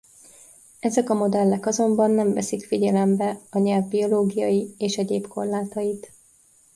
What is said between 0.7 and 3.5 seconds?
Ezek a modellek azonban nem veszik figyelembe